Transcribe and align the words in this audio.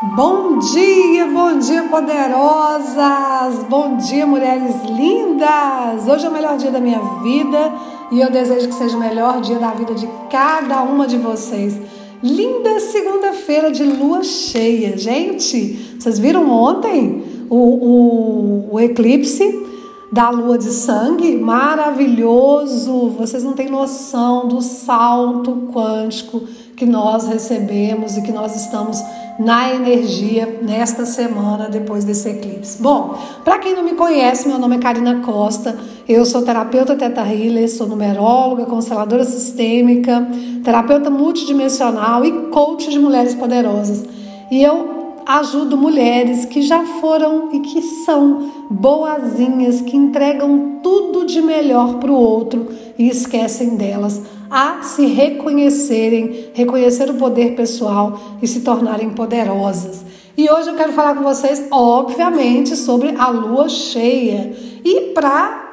Bom 0.00 0.60
dia, 0.60 1.26
bom 1.26 1.58
dia, 1.58 1.82
poderosas! 1.88 3.64
Bom 3.68 3.96
dia, 3.96 4.24
mulheres 4.24 4.76
lindas! 4.84 6.06
Hoje 6.06 6.24
é 6.24 6.28
o 6.28 6.32
melhor 6.32 6.56
dia 6.56 6.70
da 6.70 6.78
minha 6.78 7.00
vida 7.20 7.72
e 8.12 8.20
eu 8.20 8.30
desejo 8.30 8.68
que 8.68 8.74
seja 8.76 8.96
o 8.96 9.00
melhor 9.00 9.40
dia 9.40 9.58
da 9.58 9.72
vida 9.72 9.94
de 9.94 10.08
cada 10.30 10.84
uma 10.84 11.04
de 11.04 11.18
vocês. 11.18 11.76
Linda 12.22 12.78
segunda-feira 12.78 13.72
de 13.72 13.82
lua 13.82 14.22
cheia, 14.22 14.96
gente! 14.96 15.96
Vocês 15.98 16.16
viram 16.20 16.48
ontem 16.48 17.24
o, 17.50 17.56
o, 17.56 18.68
o 18.74 18.78
eclipse 18.80 19.66
da 20.12 20.30
lua 20.30 20.56
de 20.56 20.70
sangue? 20.70 21.36
Maravilhoso! 21.36 23.08
Vocês 23.18 23.42
não 23.42 23.54
têm 23.54 23.68
noção 23.68 24.46
do 24.46 24.62
salto 24.62 25.70
quântico 25.74 26.42
que 26.76 26.86
nós 26.86 27.26
recebemos 27.26 28.16
e 28.16 28.22
que 28.22 28.30
nós 28.30 28.54
estamos 28.54 29.02
na 29.38 29.72
energia 29.72 30.58
nesta 30.62 31.06
semana 31.06 31.68
depois 31.68 32.04
desse 32.04 32.28
eclipse. 32.28 32.82
Bom, 32.82 33.16
para 33.44 33.58
quem 33.58 33.74
não 33.74 33.84
me 33.84 33.94
conhece, 33.94 34.48
meu 34.48 34.58
nome 34.58 34.76
é 34.76 34.78
Karina 34.80 35.20
Costa, 35.20 35.78
eu 36.08 36.24
sou 36.26 36.42
terapeuta 36.42 36.96
Teta 36.96 37.20
Healer, 37.22 37.70
sou 37.70 37.86
numeróloga, 37.86 38.66
consteladora 38.66 39.24
sistêmica, 39.24 40.26
terapeuta 40.64 41.08
multidimensional 41.08 42.24
e 42.24 42.48
coach 42.48 42.90
de 42.90 42.98
mulheres 42.98 43.34
poderosas. 43.34 44.04
E 44.50 44.62
eu 44.62 44.98
ajudo 45.24 45.76
mulheres 45.76 46.46
que 46.46 46.62
já 46.62 46.84
foram 47.00 47.50
e 47.52 47.60
que 47.60 47.82
são 47.82 48.50
boazinhas, 48.70 49.82
que 49.82 49.96
entregam 49.96 50.80
tudo 50.82 51.26
de 51.26 51.40
melhor 51.42 51.98
para 51.98 52.10
o 52.10 52.14
outro 52.14 52.66
e 52.98 53.08
esquecem 53.08 53.76
delas 53.76 54.22
a 54.50 54.82
se 54.82 55.06
reconhecerem, 55.06 56.50
reconhecer 56.54 57.10
o 57.10 57.14
poder 57.14 57.54
pessoal 57.54 58.38
e 58.42 58.46
se 58.46 58.60
tornarem 58.60 59.10
poderosas. 59.10 60.04
E 60.36 60.48
hoje 60.50 60.68
eu 60.68 60.76
quero 60.76 60.92
falar 60.92 61.16
com 61.16 61.22
vocês, 61.22 61.66
obviamente, 61.70 62.76
sobre 62.76 63.14
a 63.16 63.28
lua 63.28 63.68
cheia. 63.68 64.54
E 64.84 65.12
para 65.12 65.70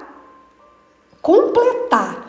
completar, 1.22 2.26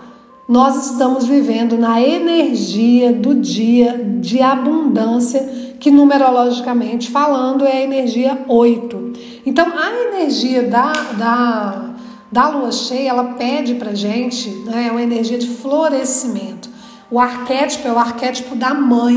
nós 0.48 0.90
estamos 0.90 1.26
vivendo 1.26 1.76
na 1.76 2.00
energia 2.00 3.12
do 3.12 3.34
dia 3.34 3.98
de 4.20 4.40
abundância, 4.40 5.74
que 5.80 5.90
numerologicamente 5.90 7.10
falando 7.10 7.64
é 7.64 7.72
a 7.72 7.82
energia 7.82 8.38
8. 8.46 9.12
Então, 9.44 9.66
a 9.76 9.90
energia 10.14 10.62
da, 10.64 10.92
da 10.92 11.95
da 12.36 12.50
lua 12.50 12.70
cheia, 12.70 13.08
ela 13.08 13.24
pede 13.32 13.76
pra 13.76 13.94
gente 13.94 14.50
né, 14.66 14.88
é 14.88 14.90
uma 14.90 15.02
energia 15.02 15.38
de 15.38 15.48
florescimento. 15.48 16.68
O 17.10 17.18
arquétipo 17.18 17.88
é 17.88 17.92
o 17.92 17.98
arquétipo 17.98 18.54
da 18.54 18.74
mãe, 18.74 19.16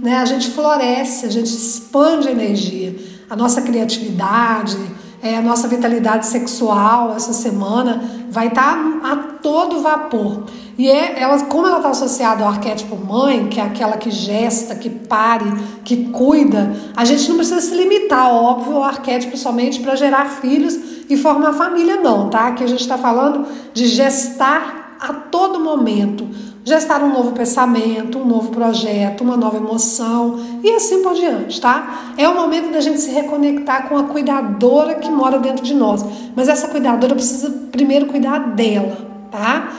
né? 0.00 0.18
A 0.18 0.24
gente 0.24 0.48
floresce, 0.48 1.26
a 1.26 1.28
gente 1.28 1.48
expande 1.48 2.28
a 2.28 2.30
energia. 2.30 2.94
A 3.28 3.34
nossa 3.34 3.62
criatividade, 3.62 4.78
é, 5.22 5.36
a 5.36 5.40
nossa 5.40 5.68
vitalidade 5.68 6.26
sexual 6.26 7.14
essa 7.14 7.32
semana 7.32 8.02
vai 8.28 8.48
estar 8.48 8.74
tá 8.74 9.12
a 9.12 9.16
todo 9.40 9.80
vapor. 9.80 10.44
E 10.76 10.90
é, 10.90 11.20
ela, 11.20 11.38
como 11.44 11.66
ela 11.66 11.76
está 11.76 11.90
associada 11.90 12.42
ao 12.42 12.50
arquétipo 12.50 12.96
mãe, 12.96 13.48
que 13.48 13.60
é 13.60 13.62
aquela 13.62 13.96
que 13.96 14.10
gesta, 14.10 14.74
que 14.74 14.90
pare, 14.90 15.44
que 15.84 16.06
cuida, 16.06 16.74
a 16.96 17.04
gente 17.04 17.28
não 17.28 17.36
precisa 17.36 17.60
se 17.60 17.74
limitar, 17.74 18.32
óbvio, 18.32 18.76
ao 18.76 18.82
arquétipo 18.82 19.36
somente 19.36 19.80
para 19.80 19.94
gerar 19.94 20.24
filhos 20.40 20.76
e 21.08 21.16
formar 21.16 21.52
família, 21.52 21.96
não, 21.96 22.28
tá? 22.28 22.48
Aqui 22.48 22.64
a 22.64 22.66
gente 22.66 22.80
está 22.80 22.98
falando 22.98 23.46
de 23.72 23.86
gestar 23.86 24.96
a 24.98 25.12
todo 25.12 25.60
momento. 25.60 26.26
Gestar 26.64 27.02
um 27.02 27.12
novo 27.12 27.32
pensamento, 27.32 28.18
um 28.18 28.24
novo 28.24 28.50
projeto, 28.50 29.22
uma 29.22 29.36
nova 29.36 29.56
emoção 29.56 30.38
e 30.62 30.70
assim 30.70 31.02
por 31.02 31.12
diante, 31.12 31.60
tá? 31.60 32.14
É 32.16 32.28
o 32.28 32.36
momento 32.36 32.70
da 32.70 32.80
gente 32.80 33.00
se 33.00 33.10
reconectar 33.10 33.88
com 33.88 33.98
a 33.98 34.04
cuidadora 34.04 34.94
que 34.94 35.10
mora 35.10 35.40
dentro 35.40 35.64
de 35.64 35.74
nós. 35.74 36.04
Mas 36.36 36.48
essa 36.48 36.68
cuidadora 36.68 37.14
precisa 37.14 37.50
primeiro 37.72 38.06
cuidar 38.06 38.54
dela, 38.54 38.96
tá? 39.30 39.72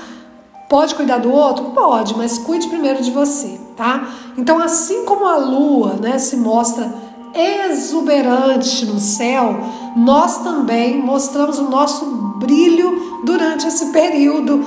Pode 0.69 0.95
cuidar 0.95 1.19
do 1.19 1.31
outro? 1.31 1.65
Pode, 1.65 2.17
mas 2.17 2.37
cuide 2.37 2.67
primeiro 2.67 3.01
de 3.01 3.11
você, 3.11 3.59
tá? 3.77 4.09
Então, 4.37 4.59
assim 4.59 5.05
como 5.05 5.25
a 5.25 5.37
lua, 5.37 5.97
né, 6.01 6.17
se 6.17 6.35
mostra 6.35 6.91
exuberante 7.33 8.85
no 8.85 8.99
céu, 8.99 9.57
nós 9.95 10.43
também 10.43 11.01
mostramos 11.01 11.59
o 11.59 11.69
nosso 11.69 12.05
brilho 12.37 13.21
durante 13.23 13.67
esse 13.67 13.87
período 13.87 14.63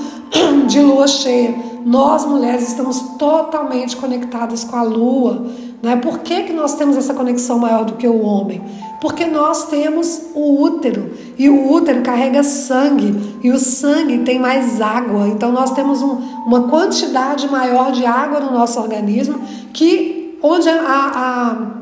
de 0.67 0.81
lua 0.81 1.07
cheia. 1.07 1.66
Nós 1.87 2.27
mulheres 2.27 2.67
estamos 2.67 2.99
totalmente 3.17 3.97
conectadas 3.97 4.65
com 4.65 4.75
a 4.75 4.83
lua. 4.83 5.47
Né? 5.81 5.95
Por 5.95 6.19
que, 6.19 6.43
que 6.43 6.53
nós 6.53 6.75
temos 6.75 6.97
essa 6.97 7.15
conexão 7.15 7.61
maior 7.61 7.85
do 7.85 7.93
que 7.93 8.09
o 8.09 8.23
homem? 8.23 8.61
Porque 9.01 9.25
nós 9.25 9.69
temos 9.69 10.21
o 10.35 10.63
útero 10.63 11.13
e 11.39 11.49
o 11.49 11.71
útero 11.71 12.03
carrega 12.03 12.43
sangue 12.43 13.39
e 13.41 13.53
o 13.53 13.59
sangue 13.61 14.19
tem 14.25 14.37
mais 14.37 14.81
água. 14.81 15.29
Então 15.29 15.53
nós 15.53 15.71
temos 15.75 16.03
um, 16.03 16.19
uma 16.45 16.69
quantidade 16.69 17.49
maior 17.49 17.93
de 17.93 18.05
água 18.05 18.41
no 18.41 18.51
nosso 18.51 18.81
organismo 18.81 19.41
que 19.73 20.37
onde 20.43 20.69
a, 20.69 20.83
a 20.83 21.77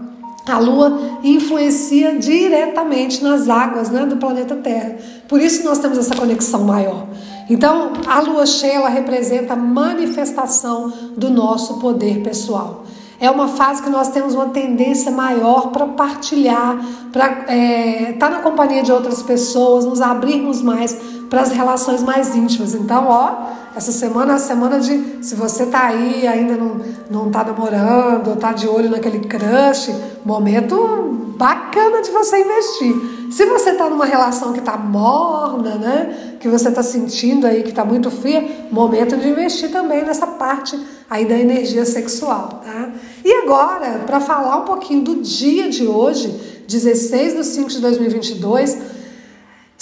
a 0.47 0.59
Lua 0.59 1.01
influencia 1.23 2.19
diretamente 2.19 3.25
nas 3.25 3.49
águas 3.49 3.89
né, 3.89 4.05
do 4.05 4.19
planeta 4.19 4.55
Terra. 4.57 4.97
Por 5.27 5.41
isso 5.41 5.65
nós 5.65 5.79
temos 5.79 5.97
essa 5.97 6.15
conexão 6.15 6.65
maior. 6.65 7.07
Então, 7.49 7.93
a 8.07 8.21
Lua 8.21 8.47
cheia 8.47 8.75
ela 8.75 8.89
representa 8.89 9.53
a 9.53 9.57
manifestação 9.57 10.93
do 11.17 11.31
nosso 11.31 11.79
poder 11.79 12.23
pessoal. 12.23 12.85
É 13.21 13.31
uma 13.31 13.49
fase 13.49 13.83
que 13.83 13.89
nós 13.89 14.09
temos 14.09 14.35
uma 14.35 14.47
tendência 14.47 15.11
maior 15.11 15.71
para 15.71 15.87
partilhar, 15.87 16.79
para 17.13 17.31
estar 17.31 17.53
é, 17.53 18.13
tá 18.19 18.29
na 18.29 18.41
companhia 18.41 18.83
de 18.83 18.93
outras 18.93 19.23
pessoas, 19.23 19.85
nos 19.85 20.01
abrirmos 20.01 20.61
mais 20.61 20.99
para 21.29 21.43
as 21.43 21.51
relações 21.51 22.03
mais 22.03 22.35
íntimas. 22.35 22.75
Então, 22.75 23.07
ó, 23.09 23.51
essa 23.77 23.91
semana 23.91 24.33
é 24.33 24.37
a 24.37 24.39
semana 24.39 24.79
de, 24.79 25.19
se 25.25 25.35
você 25.35 25.67
tá 25.67 25.87
aí 25.87 26.27
ainda 26.27 26.57
não, 26.57 26.81
não 27.11 27.31
tá 27.31 27.45
namorando, 27.45 28.29
ou 28.29 28.37
tá 28.37 28.53
de 28.53 28.69
olho 28.69 28.91
naquele 28.91 29.21
crush, 29.21 29.93
momento 30.25 31.35
bacana 31.37 32.01
de 32.01 32.11
você 32.11 32.41
investir. 32.41 32.95
Se 33.33 33.45
você 33.47 33.73
tá 33.73 33.91
numa 33.91 34.05
relação 34.05 34.53
que 34.53 34.61
tá 34.61 34.77
morna, 34.77 35.75
né, 35.75 36.37
que 36.39 36.49
você 36.49 36.71
tá 36.71 36.83
sentindo 36.83 37.47
aí 37.47 37.65
que 37.65 37.73
tá 37.73 37.85
muito 37.85 38.11
fria, 38.11 38.67
momento 38.71 39.17
de 39.17 39.29
investir 39.29 39.71
também 39.73 40.05
nessa 40.05 40.27
parte 40.27 40.79
aí 41.11 41.25
da 41.25 41.37
energia 41.37 41.85
sexual, 41.85 42.63
tá? 42.65 42.91
E 43.25 43.33
agora, 43.43 44.03
para 44.07 44.21
falar 44.21 44.57
um 44.59 44.65
pouquinho 44.65 45.03
do 45.03 45.17
dia 45.17 45.69
de 45.69 45.87
hoje, 45.87 46.29
16 46.69 47.37
de 47.37 47.45
5 47.45 47.69
de 47.71 47.81
2022, 47.81 48.79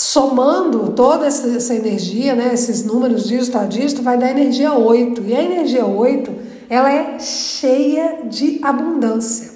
somando 0.02 0.90
toda 0.94 1.26
essa 1.26 1.74
energia, 1.74 2.34
né, 2.34 2.50
esses 2.52 2.84
números 2.84 3.28
dígito 3.28 3.56
a 3.56 3.64
dígito, 3.64 4.02
vai 4.02 4.18
dar 4.18 4.30
energia 4.30 4.72
8. 4.72 5.22
E 5.22 5.32
a 5.32 5.40
energia 5.40 5.86
8, 5.86 6.34
ela 6.68 6.92
é 6.92 7.20
cheia 7.20 8.18
de 8.24 8.58
abundância. 8.64 9.52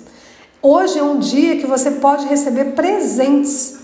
Hoje 0.62 1.00
é 1.00 1.02
um 1.02 1.18
dia 1.18 1.56
que 1.56 1.66
você 1.66 1.90
pode 1.90 2.26
receber 2.26 2.76
presentes. 2.76 3.76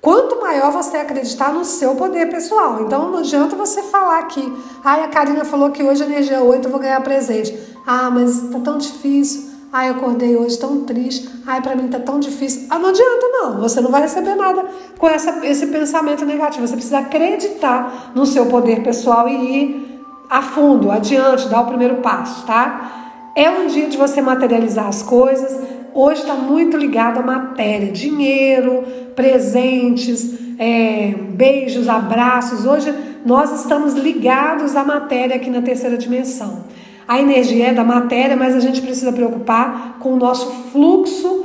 Quanto 0.00 0.40
maior 0.40 0.70
você 0.70 0.96
acreditar 0.96 1.52
no 1.52 1.64
seu 1.64 1.96
poder 1.96 2.30
pessoal. 2.30 2.82
Então 2.82 3.10
não 3.10 3.18
adianta 3.18 3.56
você 3.56 3.82
falar 3.82 4.22
que, 4.28 4.40
ai, 4.84 5.02
a 5.02 5.08
Karina 5.08 5.44
falou 5.44 5.70
que 5.70 5.82
hoje 5.82 6.04
é 6.04 6.06
energia 6.06 6.40
8, 6.40 6.66
eu 6.66 6.70
vou 6.70 6.80
ganhar 6.80 7.00
presente. 7.02 7.58
Ah, 7.84 8.08
mas 8.08 8.48
tá 8.52 8.60
tão 8.60 8.78
difícil. 8.78 9.49
Ai, 9.72 9.88
eu 9.88 9.94
acordei 9.94 10.36
hoje 10.36 10.58
tão 10.58 10.84
triste. 10.84 11.28
Ai, 11.46 11.62
para 11.62 11.76
mim 11.76 11.86
tá 11.86 12.00
tão 12.00 12.18
difícil. 12.18 12.66
Ah, 12.68 12.78
não 12.78 12.88
adianta 12.88 13.26
não. 13.28 13.60
Você 13.60 13.80
não 13.80 13.90
vai 13.90 14.02
receber 14.02 14.34
nada 14.34 14.64
com 14.98 15.08
essa, 15.08 15.46
esse 15.46 15.68
pensamento 15.68 16.24
negativo. 16.24 16.66
Você 16.66 16.74
precisa 16.74 16.98
acreditar 16.98 18.10
no 18.14 18.26
seu 18.26 18.46
poder 18.46 18.82
pessoal 18.82 19.28
e 19.28 19.32
ir 19.32 20.00
a 20.28 20.42
fundo, 20.42 20.90
adiante, 20.90 21.48
dar 21.48 21.62
o 21.62 21.66
primeiro 21.66 21.96
passo, 21.96 22.44
tá? 22.46 23.32
É 23.36 23.48
um 23.48 23.68
dia 23.68 23.88
de 23.88 23.96
você 23.96 24.20
materializar 24.20 24.88
as 24.88 25.02
coisas. 25.02 25.56
Hoje 25.94 26.22
está 26.22 26.34
muito 26.34 26.76
ligado 26.76 27.18
à 27.18 27.22
matéria, 27.22 27.92
dinheiro, 27.92 28.84
presentes, 29.14 30.34
é, 30.58 31.14
beijos, 31.30 31.88
abraços. 31.88 32.64
Hoje 32.64 32.92
nós 33.24 33.52
estamos 33.60 33.94
ligados 33.94 34.74
à 34.74 34.82
matéria 34.82 35.36
aqui 35.36 35.48
na 35.48 35.62
terceira 35.62 35.96
dimensão. 35.96 36.64
A 37.10 37.20
energia 37.20 37.70
é 37.70 37.74
da 37.74 37.82
matéria, 37.82 38.36
mas 38.36 38.54
a 38.54 38.60
gente 38.60 38.80
precisa 38.80 39.10
preocupar 39.10 39.96
com 39.98 40.12
o 40.12 40.16
nosso 40.16 40.48
fluxo 40.70 41.44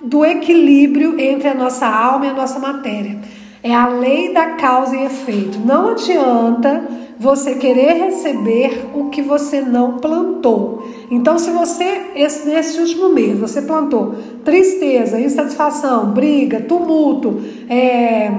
do 0.00 0.24
equilíbrio 0.24 1.20
entre 1.20 1.48
a 1.48 1.54
nossa 1.54 1.86
alma 1.86 2.24
e 2.24 2.30
a 2.30 2.32
nossa 2.32 2.58
matéria. 2.58 3.18
É 3.62 3.74
a 3.74 3.88
lei 3.88 4.32
da 4.32 4.52
causa 4.52 4.96
e 4.96 5.04
efeito. 5.04 5.58
Não 5.58 5.90
adianta 5.90 6.88
você 7.18 7.56
querer 7.56 7.92
receber 8.04 8.86
o 8.94 9.10
que 9.10 9.20
você 9.20 9.60
não 9.60 9.98
plantou. 9.98 10.88
Então, 11.10 11.38
se 11.38 11.50
você, 11.50 12.06
esse, 12.14 12.48
nesse 12.48 12.80
último 12.80 13.10
mês, 13.10 13.38
você 13.38 13.60
plantou 13.60 14.14
tristeza, 14.42 15.20
insatisfação, 15.20 16.06
briga, 16.06 16.58
tumulto, 16.62 17.38
é, 17.68 18.32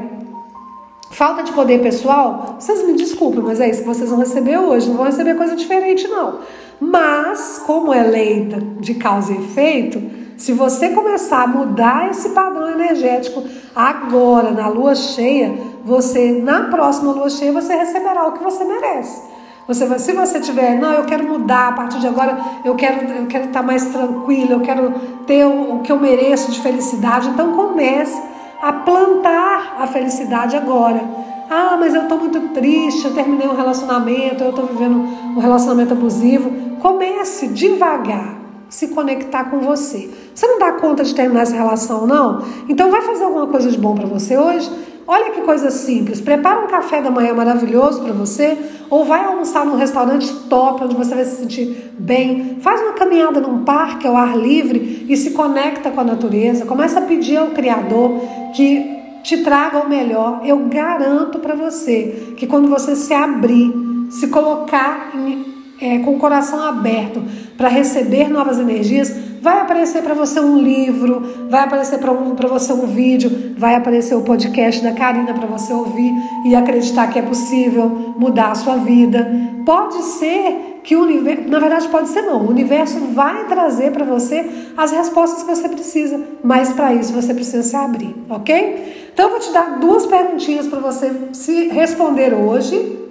Falta 1.13 1.43
de 1.43 1.51
poder 1.51 1.79
pessoal, 1.79 2.55
vocês 2.59 2.83
me 2.83 2.93
desculpem, 2.93 3.43
mas 3.43 3.59
é 3.59 3.69
isso 3.69 3.81
que 3.81 3.87
vocês 3.87 4.09
vão 4.09 4.17
receber 4.17 4.57
hoje. 4.57 4.89
Não 4.89 4.97
vão 4.97 5.05
receber 5.05 5.35
coisa 5.35 5.55
diferente, 5.55 6.07
não. 6.07 6.39
Mas, 6.81 7.61
como 7.67 7.93
é 7.93 8.01
lei 8.01 8.49
de 8.79 8.95
causa 8.95 9.31
e 9.31 9.37
efeito, 9.37 10.01
Se 10.35 10.51
você 10.51 10.89
começar 10.89 11.43
a 11.43 11.47
mudar 11.47 12.09
esse 12.09 12.29
padrão 12.29 12.71
energético 12.71 13.43
agora, 13.75 14.49
na 14.49 14.67
lua 14.67 14.95
cheia, 14.95 15.53
você, 15.85 16.31
na 16.31 16.63
próxima 16.63 17.11
lua 17.11 17.29
cheia, 17.29 17.51
você 17.51 17.75
receberá 17.75 18.27
o 18.27 18.31
que 18.31 18.43
você 18.43 18.65
merece. 18.65 19.21
Você 19.67 19.87
se 19.99 20.11
você 20.11 20.39
tiver, 20.39 20.79
não, 20.79 20.93
eu 20.93 21.05
quero 21.05 21.25
mudar 21.25 21.69
a 21.69 21.71
partir 21.73 21.99
de 21.99 22.07
agora, 22.07 22.37
eu 22.65 22.73
quero, 22.75 23.05
eu 23.05 23.27
quero 23.27 23.45
estar 23.45 23.61
mais 23.61 23.85
tranquilo, 23.85 24.53
eu 24.53 24.61
quero 24.61 24.91
ter 25.27 25.45
o, 25.45 25.75
o 25.75 25.79
que 25.81 25.91
eu 25.91 25.99
mereço 25.99 26.51
de 26.51 26.59
felicidade, 26.59 27.29
então 27.29 27.53
comece 27.53 28.32
a 28.63 28.71
plantar 28.71 29.75
a 29.77 29.87
felicidade 29.87 30.55
agora. 30.55 31.03
Ah, 31.49 31.75
mas 31.77 31.93
eu 31.93 32.03
estou 32.03 32.17
muito 32.17 32.39
triste, 32.53 33.03
eu 33.03 33.13
terminei 33.13 33.45
um 33.45 33.55
relacionamento, 33.55 34.41
eu 34.41 34.51
estou 34.51 34.65
vivendo 34.65 34.95
um 35.35 35.39
relacionamento 35.39 35.91
abusivo. 35.91 36.49
Comece 36.81 37.47
devagar 37.49 38.37
se 38.69 38.87
conectar 38.87 39.51
com 39.51 39.59
você. 39.59 40.09
Você 40.33 40.47
não 40.47 40.57
dá 40.57 40.71
conta 40.71 41.03
de 41.03 41.13
terminar 41.13 41.41
essa 41.41 41.55
relação, 41.55 42.07
não? 42.07 42.41
Então 42.69 42.89
vai 42.89 43.01
fazer 43.01 43.25
alguma 43.25 43.47
coisa 43.47 43.69
de 43.69 43.77
bom 43.77 43.93
para 43.93 44.07
você 44.07 44.37
hoje? 44.37 44.71
Olha 45.05 45.31
que 45.31 45.41
coisa 45.41 45.69
simples. 45.69 46.21
Prepara 46.21 46.63
um 46.63 46.67
café 46.67 47.01
da 47.01 47.11
manhã 47.11 47.33
maravilhoso 47.33 48.01
para 48.01 48.13
você, 48.13 48.57
ou 48.89 49.03
vai 49.03 49.23
almoçar 49.25 49.65
num 49.65 49.75
restaurante 49.75 50.31
top 50.49 50.83
onde 50.83 50.95
você 50.95 51.13
vai 51.13 51.25
se 51.25 51.37
sentir 51.37 51.91
bem. 51.99 52.57
Faz 52.61 52.81
uma 52.81 52.93
caminhada 52.93 53.41
num 53.41 53.63
parque 53.63 54.07
ao 54.07 54.15
ar 54.15 54.37
livre 54.37 55.05
e 55.09 55.17
se 55.17 55.31
conecta 55.31 55.91
com 55.91 55.99
a 55.99 56.03
natureza. 56.03 56.65
Começa 56.65 56.99
a 56.99 57.01
pedir 57.01 57.37
ao 57.37 57.47
Criador 57.47 58.21
que 58.55 58.93
te 59.23 59.37
traga 59.37 59.79
o 59.79 59.89
melhor. 59.89 60.41
Eu 60.45 60.67
garanto 60.67 61.39
para 61.39 61.55
você 61.55 62.33
que 62.37 62.47
quando 62.47 62.69
você 62.69 62.95
se 62.95 63.13
abrir, 63.13 63.73
se 64.09 64.27
colocar 64.27 65.11
em, 65.15 65.45
é, 65.81 65.99
com 65.99 66.15
o 66.15 66.19
coração 66.19 66.61
aberto 66.61 67.21
para 67.57 67.67
receber 67.67 68.29
novas 68.29 68.59
energias, 68.59 69.13
vai 69.43 69.59
aparecer 69.59 70.01
para 70.01 70.13
você 70.13 70.39
um 70.39 70.57
livro, 70.57 71.21
vai 71.49 71.65
aparecer 71.65 71.99
para 71.99 72.13
um, 72.13 72.33
você 72.33 72.71
um 72.71 72.87
vídeo, 72.87 73.53
vai 73.57 73.75
aparecer 73.75 74.15
o 74.15 74.21
podcast 74.21 74.81
da 74.81 74.93
Karina 74.93 75.33
para 75.33 75.45
você 75.45 75.73
ouvir 75.73 76.13
e 76.45 76.55
acreditar 76.55 77.07
que 77.07 77.19
é 77.19 77.21
possível 77.21 77.89
mudar 78.17 78.51
a 78.51 78.55
sua 78.55 78.77
vida. 78.77 79.29
Pode 79.65 80.01
ser 80.01 80.79
que 80.81 80.95
o 80.95 81.01
universo, 81.01 81.49
na 81.49 81.59
verdade 81.59 81.89
pode 81.89 82.07
ser 82.07 82.21
não, 82.21 82.45
o 82.45 82.49
universo 82.49 82.97
vai 83.13 83.45
trazer 83.47 83.91
para 83.91 84.05
você 84.05 84.49
as 84.77 84.91
respostas 84.91 85.43
que 85.43 85.53
você 85.53 85.67
precisa, 85.67 86.21
mas 86.41 86.71
para 86.71 86.93
isso 86.93 87.11
você 87.11 87.33
precisa 87.33 87.63
se 87.63 87.75
abrir, 87.75 88.15
ok? 88.29 89.09
Então 89.13 89.25
eu 89.25 89.31
vou 89.31 89.39
te 89.41 89.51
dar 89.51 89.77
duas 89.77 90.05
perguntinhas 90.05 90.67
para 90.67 90.79
você 90.79 91.11
se 91.33 91.67
responder 91.67 92.33
hoje 92.33 93.03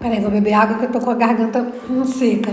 Peraí, 0.00 0.18
vou 0.18 0.30
beber 0.30 0.54
água 0.54 0.78
que 0.78 0.86
eu 0.86 0.92
tô 0.92 0.98
com 0.98 1.10
a 1.10 1.14
garganta 1.14 1.62
seca. 2.06 2.50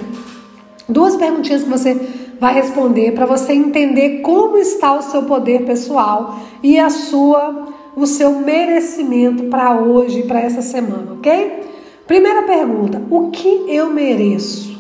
Duas 0.89 1.15
perguntinhas 1.15 1.63
que 1.63 1.69
você 1.69 1.95
vai 2.39 2.53
responder 2.53 3.13
para 3.13 3.25
você 3.25 3.53
entender 3.53 4.21
como 4.21 4.57
está 4.57 4.93
o 4.93 5.01
seu 5.01 5.23
poder 5.23 5.65
pessoal 5.65 6.39
e 6.63 6.79
a 6.79 6.89
sua 6.89 7.75
o 7.95 8.05
seu 8.05 8.31
merecimento 8.41 9.45
para 9.45 9.75
hoje, 9.75 10.21
para 10.21 10.39
essa 10.39 10.61
semana, 10.61 11.13
ok? 11.13 11.63
Primeira 12.05 12.43
pergunta: 12.43 13.01
o 13.09 13.31
que 13.31 13.65
eu 13.67 13.89
mereço? 13.89 14.77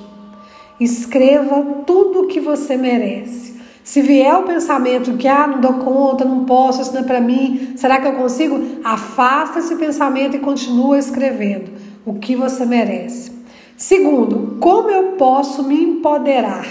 Escreva 0.79 1.63
tudo 1.85 2.21
o 2.21 2.27
que 2.27 2.39
você 2.39 2.77
merece. 2.77 3.57
Se 3.83 4.01
vier 4.01 4.35
o 4.35 4.43
pensamento 4.43 5.17
que 5.17 5.27
ah, 5.27 5.47
não 5.47 5.61
dou 5.61 5.73
conta, 5.75 6.25
não 6.25 6.45
posso, 6.45 6.81
isso 6.81 6.93
não 6.93 7.01
é 7.01 7.03
para 7.03 7.21
mim, 7.21 7.73
será 7.75 7.99
que 7.99 8.07
eu 8.07 8.13
consigo? 8.13 8.59
Afasta 8.83 9.59
esse 9.59 9.75
pensamento 9.77 10.35
e 10.35 10.39
continua 10.39 10.99
escrevendo 10.99 11.71
o 12.05 12.15
que 12.15 12.35
você 12.35 12.65
merece. 12.65 13.36
Segundo, 13.77 14.57
como 14.59 14.89
eu 14.89 15.11
posso 15.11 15.63
me 15.63 15.79
empoderar? 15.79 16.65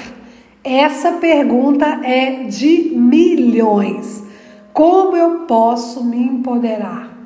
Essa 0.65 1.13
pergunta 1.13 1.87
é 2.03 2.43
de 2.49 2.91
milhões. 2.97 4.25
Como 4.73 5.17
eu 5.17 5.47
posso 5.47 6.03
me 6.03 6.19
empoderar? 6.19 7.17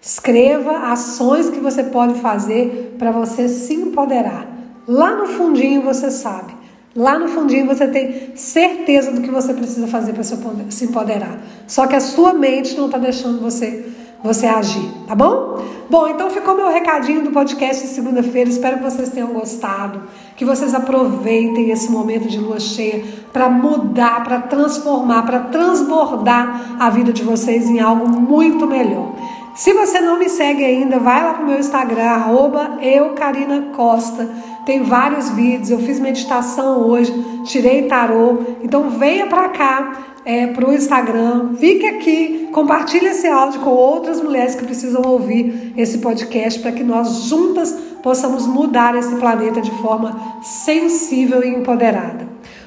Escreva 0.00 0.90
ações 0.90 1.50
que 1.50 1.60
você 1.60 1.82
pode 1.84 2.14
fazer 2.14 2.96
para 2.98 3.10
você 3.10 3.46
se 3.46 3.74
empoderar. 3.74 4.48
Lá 4.88 5.14
no 5.14 5.26
fundinho 5.26 5.82
você 5.82 6.10
sabe. 6.10 6.54
Lá 6.96 7.18
no 7.18 7.28
fundinho 7.28 7.66
você 7.66 7.86
tem 7.86 8.34
certeza 8.34 9.12
do 9.12 9.20
que 9.20 9.30
você 9.30 9.52
precisa 9.52 9.86
fazer 9.86 10.14
para 10.14 10.22
se 10.22 10.84
empoderar. 10.86 11.42
Só 11.66 11.86
que 11.86 11.94
a 11.94 12.00
sua 12.00 12.32
mente 12.32 12.74
não 12.74 12.86
está 12.86 12.96
deixando 12.96 13.38
você 13.38 13.84
você 14.24 14.46
agir, 14.46 14.90
tá 15.06 15.14
bom? 15.14 15.62
Bom, 15.90 16.08
então 16.08 16.30
ficou 16.30 16.54
meu 16.54 16.70
recadinho 16.70 17.22
do 17.22 17.30
podcast 17.30 17.82
de 17.82 17.92
segunda-feira. 17.92 18.48
Espero 18.48 18.78
que 18.78 18.82
vocês 18.82 19.10
tenham 19.10 19.28
gostado, 19.28 20.00
que 20.34 20.46
vocês 20.46 20.74
aproveitem 20.74 21.70
esse 21.70 21.92
momento 21.92 22.26
de 22.26 22.38
lua 22.38 22.58
cheia 22.58 23.04
para 23.30 23.50
mudar, 23.50 24.24
para 24.24 24.40
transformar, 24.40 25.26
para 25.26 25.40
transbordar 25.40 26.78
a 26.80 26.88
vida 26.88 27.12
de 27.12 27.22
vocês 27.22 27.68
em 27.68 27.80
algo 27.80 28.08
muito 28.08 28.66
melhor. 28.66 29.14
Se 29.54 29.74
você 29.74 30.00
não 30.00 30.18
me 30.18 30.30
segue 30.30 30.64
ainda, 30.64 30.98
vai 30.98 31.22
lá 31.22 31.34
pro 31.34 31.46
meu 31.46 31.58
Instagram, 31.58 32.04
arroba 32.04 32.78
eucarinacosta. 32.80 34.26
Tem 34.64 34.82
vários 34.82 35.28
vídeos, 35.28 35.68
eu 35.68 35.78
fiz 35.78 36.00
meditação 36.00 36.78
hoje, 36.78 37.12
tirei 37.44 37.82
tarô. 37.82 38.38
Então 38.62 38.88
venha 38.88 39.26
para 39.26 39.50
cá, 39.50 39.92
é, 40.24 40.46
para 40.48 40.68
o 40.68 40.72
Instagram. 40.72 41.54
Fique 41.56 41.86
aqui, 41.86 42.48
compartilhe 42.52 43.06
esse 43.06 43.26
áudio 43.26 43.60
com 43.60 43.70
outras 43.70 44.20
mulheres 44.22 44.54
que 44.54 44.64
precisam 44.64 45.02
ouvir 45.02 45.72
esse 45.76 45.98
podcast 45.98 46.60
para 46.60 46.72
que 46.72 46.82
nós 46.82 47.24
juntas 47.24 47.72
possamos 48.02 48.46
mudar 48.46 48.96
esse 48.96 49.14
planeta 49.16 49.60
de 49.60 49.70
forma 49.82 50.40
sensível 50.42 51.42
e 51.42 51.48
empoderada. 51.48 52.26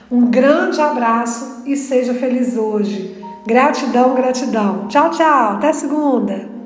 Um 0.10 0.26
grande 0.30 0.80
abraço 0.80 1.64
e 1.66 1.76
seja 1.76 2.14
feliz 2.14 2.58
hoje. 2.58 3.18
Gratidão, 3.46 4.16
gratidão. 4.16 4.88
Tchau, 4.88 5.12
tchau. 5.12 5.52
Até 5.54 5.74
segunda. 5.74 6.57